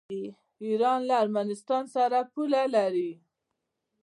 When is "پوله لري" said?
2.33-3.11